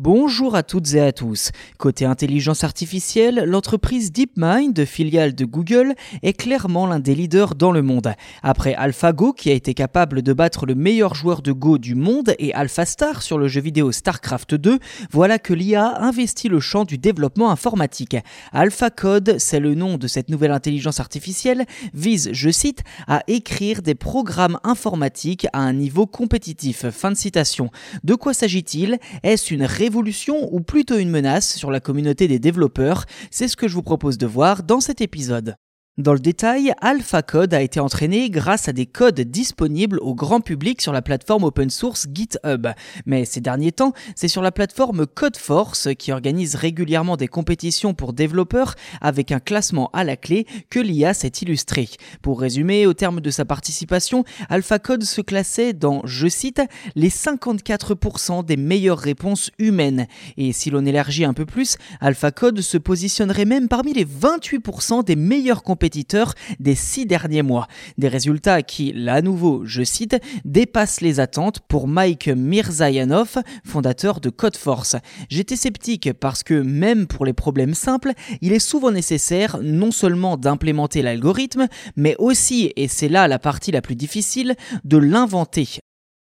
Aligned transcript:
Bonjour 0.00 0.54
à 0.54 0.62
toutes 0.62 0.94
et 0.94 1.00
à 1.00 1.10
tous. 1.10 1.50
Côté 1.76 2.04
intelligence 2.04 2.62
artificielle, 2.62 3.42
l'entreprise 3.44 4.12
DeepMind, 4.12 4.84
filiale 4.84 5.34
de 5.34 5.44
Google, 5.44 5.96
est 6.22 6.34
clairement 6.34 6.86
l'un 6.86 7.00
des 7.00 7.16
leaders 7.16 7.56
dans 7.56 7.72
le 7.72 7.82
monde. 7.82 8.12
Après 8.44 8.74
AlphaGo, 8.74 9.32
qui 9.32 9.50
a 9.50 9.54
été 9.54 9.74
capable 9.74 10.22
de 10.22 10.32
battre 10.32 10.66
le 10.66 10.76
meilleur 10.76 11.16
joueur 11.16 11.42
de 11.42 11.50
Go 11.50 11.78
du 11.78 11.96
monde, 11.96 12.32
et 12.38 12.54
AlphaStar 12.54 13.22
sur 13.22 13.38
le 13.38 13.48
jeu 13.48 13.60
vidéo 13.60 13.90
StarCraft 13.90 14.54
2, 14.54 14.78
voilà 15.10 15.40
que 15.40 15.52
l'IA 15.52 16.00
investit 16.00 16.48
le 16.48 16.60
champ 16.60 16.84
du 16.84 16.96
développement 16.96 17.50
informatique. 17.50 18.16
AlphaCode, 18.52 19.38
c'est 19.40 19.58
le 19.58 19.74
nom 19.74 19.98
de 19.98 20.06
cette 20.06 20.28
nouvelle 20.28 20.52
intelligence 20.52 21.00
artificielle, 21.00 21.66
vise, 21.92 22.30
je 22.30 22.50
cite, 22.50 22.84
à 23.08 23.24
écrire 23.26 23.82
des 23.82 23.96
programmes 23.96 24.60
informatiques 24.62 25.48
à 25.52 25.58
un 25.58 25.72
niveau 25.72 26.06
compétitif. 26.06 26.88
Fin 26.90 27.10
de 27.10 27.16
citation. 27.16 27.72
De 28.04 28.14
quoi 28.14 28.32
s'agit-il? 28.32 29.00
Est-ce 29.24 29.52
une 29.52 29.64
ou 30.52 30.60
plutôt 30.60 30.98
une 30.98 31.10
menace 31.10 31.56
sur 31.56 31.70
la 31.70 31.80
communauté 31.80 32.28
des 32.28 32.38
développeurs 32.38 33.04
C'est 33.30 33.48
ce 33.48 33.56
que 33.56 33.68
je 33.68 33.74
vous 33.74 33.82
propose 33.82 34.18
de 34.18 34.26
voir 34.26 34.62
dans 34.62 34.80
cet 34.80 35.00
épisode. 35.00 35.56
Dans 35.98 36.12
le 36.12 36.20
détail, 36.20 36.72
AlphaCode 36.80 37.52
a 37.54 37.60
été 37.60 37.80
entraîné 37.80 38.30
grâce 38.30 38.68
à 38.68 38.72
des 38.72 38.86
codes 38.86 39.20
disponibles 39.20 39.98
au 40.00 40.14
grand 40.14 40.40
public 40.40 40.80
sur 40.80 40.92
la 40.92 41.02
plateforme 41.02 41.42
open 41.42 41.70
source 41.70 42.06
GitHub. 42.14 42.68
Mais 43.04 43.24
ces 43.24 43.40
derniers 43.40 43.72
temps, 43.72 43.92
c'est 44.14 44.28
sur 44.28 44.40
la 44.40 44.52
plateforme 44.52 45.08
CodeForce, 45.08 45.88
qui 45.98 46.12
organise 46.12 46.54
régulièrement 46.54 47.16
des 47.16 47.26
compétitions 47.26 47.94
pour 47.94 48.12
développeurs 48.12 48.76
avec 49.00 49.32
un 49.32 49.40
classement 49.40 49.90
à 49.92 50.04
la 50.04 50.16
clé, 50.16 50.46
que 50.70 50.78
l'IA 50.78 51.14
s'est 51.14 51.32
illustré. 51.42 51.88
Pour 52.22 52.40
résumer, 52.40 52.86
au 52.86 52.94
terme 52.94 53.20
de 53.20 53.30
sa 53.32 53.44
participation, 53.44 54.22
AlphaCode 54.50 55.02
se 55.02 55.20
classait 55.20 55.72
dans, 55.72 56.02
je 56.04 56.28
cite, 56.28 56.62
les 56.94 57.10
54% 57.10 58.44
des 58.44 58.56
meilleures 58.56 59.00
réponses 59.00 59.50
humaines. 59.58 60.06
Et 60.36 60.52
si 60.52 60.70
l'on 60.70 60.86
élargit 60.86 61.24
un 61.24 61.34
peu 61.34 61.44
plus, 61.44 61.76
AlphaCode 62.00 62.60
se 62.60 62.78
positionnerait 62.78 63.46
même 63.46 63.66
parmi 63.66 63.94
les 63.94 64.06
28% 64.06 65.02
des 65.04 65.16
meilleures 65.16 65.64
des 66.60 66.74
six 66.74 67.06
derniers 67.06 67.42
mois. 67.42 67.66
Des 67.96 68.08
résultats 68.08 68.62
qui, 68.62 68.92
là 68.92 69.14
à 69.14 69.22
nouveau, 69.22 69.62
je 69.64 69.82
cite, 69.82 70.16
dépassent 70.44 71.00
les 71.00 71.20
attentes 71.20 71.60
pour 71.60 71.88
Mike 71.88 72.28
Mirzayanov, 72.28 73.38
fondateur 73.64 74.20
de 74.20 74.30
Codeforce. 74.30 74.96
J'étais 75.28 75.56
sceptique 75.56 76.12
parce 76.12 76.42
que 76.42 76.54
même 76.54 77.06
pour 77.06 77.24
les 77.24 77.32
problèmes 77.32 77.74
simples, 77.74 78.12
il 78.40 78.52
est 78.52 78.58
souvent 78.58 78.90
nécessaire 78.90 79.58
non 79.62 79.90
seulement 79.90 80.36
d'implémenter 80.36 81.02
l'algorithme, 81.02 81.66
mais 81.96 82.16
aussi, 82.18 82.72
et 82.76 82.88
c'est 82.88 83.08
là 83.08 83.28
la 83.28 83.38
partie 83.38 83.72
la 83.72 83.82
plus 83.82 83.96
difficile, 83.96 84.54
de 84.84 84.98
l'inventer. 84.98 85.80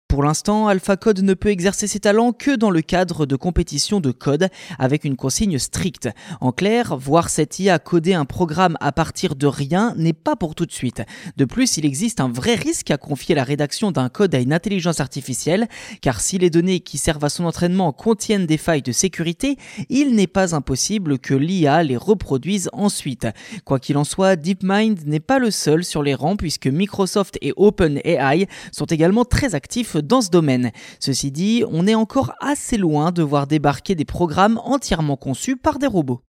Pour 0.08 0.22
l'instant, 0.22 0.68
AlphaCode 0.68 1.22
ne 1.22 1.34
peut 1.34 1.48
exercer 1.48 1.88
ses 1.88 1.98
talents 1.98 2.32
que 2.32 2.54
dans 2.54 2.70
le 2.70 2.80
cadre 2.80 3.26
de 3.26 3.34
compétitions 3.34 3.98
de 3.98 4.12
code 4.12 4.48
avec 4.78 5.02
une 5.02 5.16
consigne 5.16 5.58
stricte. 5.58 6.08
En 6.40 6.52
clair, 6.52 6.96
voir 6.96 7.28
cette 7.28 7.58
IA 7.58 7.80
coder 7.80 8.14
un 8.14 8.24
programme 8.24 8.76
à 8.80 8.92
partir 8.92 9.34
de 9.34 9.48
rien 9.48 9.94
n'est 9.96 10.12
pas 10.12 10.36
pour 10.36 10.54
tout 10.54 10.64
de 10.64 10.70
suite. 10.72 11.02
De 11.36 11.44
plus, 11.44 11.76
il 11.76 11.84
existe 11.84 12.20
un 12.20 12.28
vrai 12.28 12.54
risque 12.54 12.92
à 12.92 12.98
confier 12.98 13.34
la 13.34 13.42
rédaction 13.42 13.90
d'un 13.90 14.08
code 14.08 14.32
à 14.36 14.38
une 14.38 14.52
intelligence 14.52 15.00
artificielle, 15.00 15.66
car 16.02 16.20
si 16.20 16.38
les 16.38 16.50
données 16.50 16.78
qui 16.78 16.98
servent 16.98 17.24
à 17.24 17.28
son 17.28 17.44
entraînement 17.44 17.92
contiennent 17.92 18.46
des 18.46 18.58
failles 18.58 18.82
de 18.82 18.92
sécurité, 18.92 19.56
il 19.88 20.14
n'est 20.14 20.28
pas 20.28 20.54
impossible 20.54 21.18
que 21.18 21.34
l'IA 21.34 21.82
les 21.82 21.96
reproduise 21.96 22.70
ensuite. 22.72 23.26
Quoi 23.64 23.80
qu'il 23.80 23.98
en 23.98 24.04
soit, 24.04 24.36
DeepMind 24.36 25.04
n'est 25.04 25.18
pas 25.18 25.40
le 25.40 25.50
seul 25.50 25.84
sur 25.84 26.04
les 26.04 26.14
rangs 26.14 26.36
puisque 26.36 26.68
Microsoft 26.68 27.38
et 27.42 27.52
OpenAI 27.56 28.46
sont 28.70 28.86
également 28.86 29.24
très 29.24 29.56
actifs 29.56 29.95
dans 30.00 30.20
ce 30.20 30.30
domaine. 30.30 30.70
Ceci 31.00 31.30
dit, 31.30 31.64
on 31.70 31.86
est 31.86 31.94
encore 31.94 32.32
assez 32.40 32.76
loin 32.76 33.12
de 33.12 33.22
voir 33.22 33.46
débarquer 33.46 33.94
des 33.94 34.04
programmes 34.04 34.60
entièrement 34.64 35.16
conçus 35.16 35.56
par 35.56 35.78
des 35.78 35.86
robots. 35.86 36.22